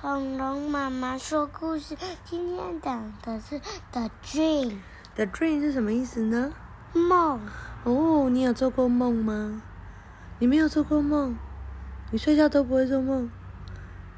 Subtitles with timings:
[0.00, 3.60] 恐龙妈妈说故事，今天讲的是
[3.92, 4.78] The Dream
[5.14, 6.54] The dream 是什么意思呢？
[6.94, 7.38] 梦。
[7.84, 9.60] 哦，你有做过梦吗？
[10.38, 11.36] 你没有做过梦，
[12.10, 13.30] 你睡觉都不会做梦，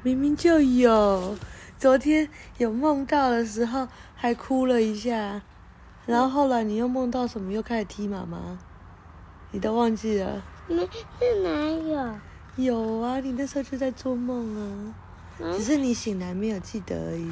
[0.03, 1.37] 明明就有。
[1.77, 2.29] 昨天
[2.59, 5.41] 有梦到的时候还哭了一下，
[6.05, 8.57] 然后后来你又梦到什么，又开始踢妈妈，
[9.51, 10.41] 你都忘记了？
[10.65, 10.87] 没，
[11.19, 12.15] 是哪有？
[12.55, 14.95] 有啊，你那时候就在做梦啊，
[15.39, 17.29] 嗯只是你醒来没有记得而已。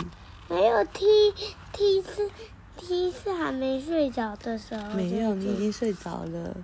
[0.49, 1.05] 没有踢
[1.71, 2.29] 踢是
[2.75, 4.89] 踢是还没睡着的时候。
[4.93, 6.55] 没有，你已经睡着了，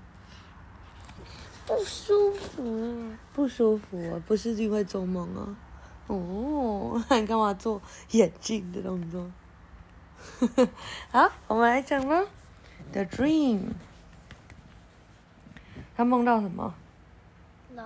[1.65, 3.17] 不舒服呢。
[3.33, 5.55] 不舒服啊，不是因为做梦啊。
[6.07, 9.29] 哦，那你干嘛做眼镜的动作？
[11.11, 12.25] 好，我们来讲吧。
[12.91, 13.59] The dream，
[15.95, 16.73] 他梦到什么？
[17.75, 17.85] 龙，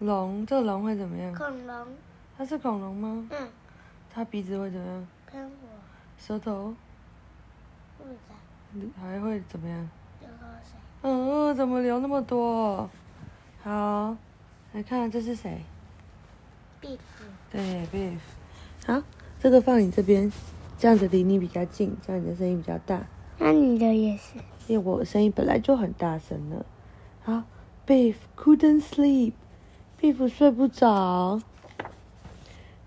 [0.00, 1.32] 龙，这个龙会怎么样？
[1.34, 1.86] 恐龙，
[2.36, 3.28] 它是恐龙吗？
[3.30, 3.48] 嗯，
[4.12, 5.06] 它鼻子会怎么样？
[5.26, 5.54] 喷火，
[6.18, 6.74] 舌头
[7.98, 9.88] 不知道，还会怎么样？
[10.20, 12.88] 流口水，嗯，怎么流那么多？
[13.62, 14.16] 好，
[14.72, 15.62] 来看这是谁？
[16.80, 18.18] 壁虎，对，beef。
[18.86, 19.02] 好，
[19.38, 20.32] 这个放你这边，
[20.78, 23.06] 这样子离你比较近，这样你的声音比较大。
[23.38, 24.38] 那你的也是。
[24.68, 26.64] 因为我声音本来就很大声了。
[27.24, 27.42] 好
[27.86, 29.32] ，beef couldn't sleep。
[30.00, 31.40] beef 睡不着。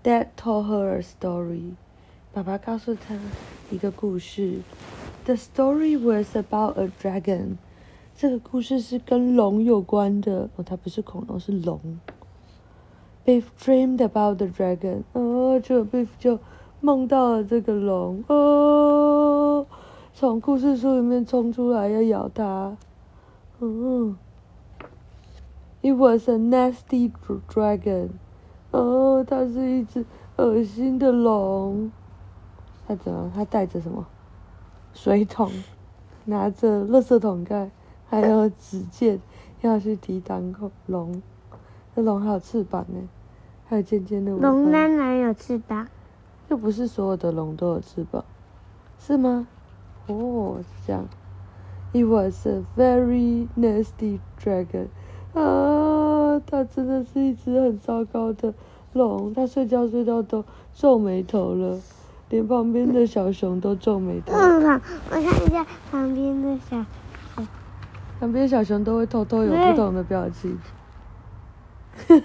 [0.06, 1.74] Dad told her a story。
[2.32, 3.18] 爸爸告诉他
[3.72, 4.60] 一个故事。
[5.24, 7.56] The story was about a dragon。
[8.14, 10.48] 这个故事是跟龙有关的。
[10.54, 11.98] 哦，它不是恐龙，是龙。
[13.24, 15.02] Beef dreamed about the dragon。
[15.12, 16.38] 哦，就 Beef 就
[16.80, 18.22] 梦到了这个龙。
[18.28, 19.66] 哦，
[20.14, 22.76] 从故事书里面冲出来要咬它。
[23.58, 24.16] 嗯。
[25.82, 27.10] It was a nasty
[27.48, 28.10] dragon。
[28.70, 30.04] 哦，它是一只
[30.36, 31.90] 恶心的龙。
[32.86, 33.30] 它怎么？
[33.34, 34.06] 它带着什么？
[34.94, 35.50] 水桶，
[36.24, 37.70] 拿着垃圾桶盖，
[38.08, 39.20] 还有纸剑，
[39.60, 41.22] 要去抵挡恐龙。
[41.94, 43.08] 这龙还有翅膀呢，
[43.68, 44.48] 还有尖尖的尾巴。
[44.48, 45.88] 龙当然有翅膀。
[46.48, 48.24] 又不是所有的龙都有翅膀，
[49.00, 49.48] 是吗？
[50.06, 51.08] 哦，是这样。
[51.92, 54.86] It was a very nasty dragon。
[55.34, 55.42] 啊，
[56.44, 58.52] 它真的是一只很糟糕的
[58.92, 59.32] 龙。
[59.32, 61.78] 它睡觉睡到都皱眉头了，
[62.28, 64.32] 连旁边的小熊都皱眉头。
[64.34, 64.80] 嗯，好，
[65.10, 66.84] 我看一下旁边的小
[67.34, 67.46] 熊，
[68.20, 70.58] 旁边小熊都会偷偷有不同的表情。
[72.08, 72.16] 为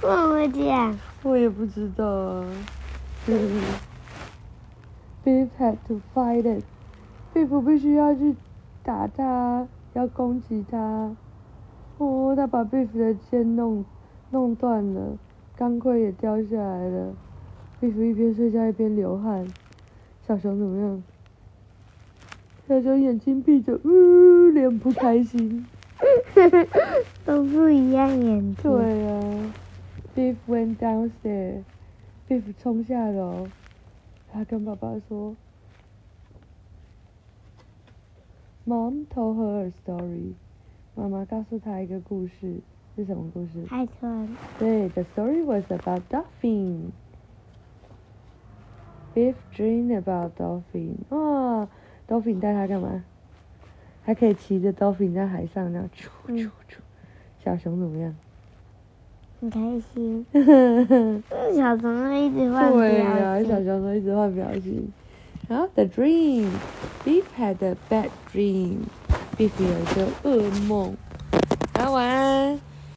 [0.00, 0.98] 什么这样？
[1.22, 2.46] 我也不知道啊。
[5.24, 6.62] Beef had to fight it.
[7.34, 8.36] Beef 必须要去
[8.84, 11.10] 打它，要攻击它。
[11.98, 13.84] 哦，他把 Beef 的剑弄
[14.30, 15.18] 弄断了，
[15.56, 17.14] 钢盔也掉下来了。
[17.80, 19.46] Beef 一边睡觉一边流汗。
[20.26, 21.02] 小熊怎么样？
[22.68, 25.66] 小熊眼睛闭着，呜、脸不开心。
[27.24, 28.56] 都不一样眼睛。
[28.62, 29.54] 对啊
[30.14, 31.62] ，Beef went downstairs。
[32.28, 33.46] Beef 冲下楼，
[34.30, 35.34] 他跟爸爸说
[38.66, 40.34] ：“Mom told her a story。”
[40.96, 42.58] 妈妈告诉他一个故事，
[42.96, 43.62] 是什么故事？
[43.68, 44.26] 海豚，
[44.58, 46.90] 对，The story was about dolphin。
[49.14, 50.94] Beef dreamed about dolphin。
[51.10, 51.68] 哇
[52.08, 53.04] ，dolphin 带他干嘛？
[54.02, 56.78] 还可以骑着 dolphin 在海上那样啾嗯啾啾。
[57.44, 58.16] 小熊怎么样？
[59.38, 60.24] 很开心。
[61.54, 63.48] 小虫会一直换对呀、表情。
[63.50, 64.90] 小熊都一直换表情。
[65.46, 66.48] 然后 The dream,
[67.04, 68.78] Beef had a bad dream.
[69.36, 70.96] 必须有一个噩梦。
[71.74, 72.65] 好，晚安。